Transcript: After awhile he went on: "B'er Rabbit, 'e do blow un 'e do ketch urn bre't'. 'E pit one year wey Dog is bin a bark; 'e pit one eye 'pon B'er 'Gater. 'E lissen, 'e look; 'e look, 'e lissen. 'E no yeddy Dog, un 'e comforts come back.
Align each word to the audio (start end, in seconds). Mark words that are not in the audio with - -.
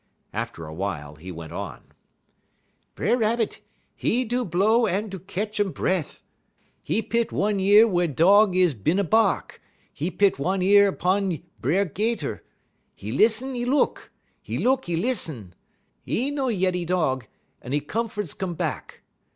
After 0.33 0.65
awhile 0.65 1.13
he 1.17 1.31
went 1.31 1.53
on: 1.53 1.91
"B'er 2.95 3.19
Rabbit, 3.19 3.61
'e 4.03 4.23
do 4.25 4.43
blow 4.43 4.87
un 4.87 5.05
'e 5.05 5.09
do 5.09 5.19
ketch 5.19 5.59
urn 5.59 5.69
bre't'. 5.71 6.23
'E 6.87 7.03
pit 7.03 7.31
one 7.31 7.59
year 7.59 7.87
wey 7.87 8.07
Dog 8.07 8.55
is 8.55 8.73
bin 8.73 8.97
a 8.97 9.03
bark; 9.03 9.61
'e 9.95 10.09
pit 10.09 10.39
one 10.39 10.63
eye 10.63 10.89
'pon 10.89 11.43
B'er 11.61 11.85
'Gater. 11.85 12.39
'E 12.97 13.11
lissen, 13.11 13.55
'e 13.55 13.63
look; 13.63 14.11
'e 14.49 14.57
look, 14.57 14.89
'e 14.89 14.95
lissen. 14.95 15.53
'E 16.07 16.31
no 16.31 16.47
yeddy 16.47 16.83
Dog, 16.83 17.27
un 17.61 17.71
'e 17.71 17.79
comforts 17.79 18.33
come 18.33 18.55
back. 18.55 19.03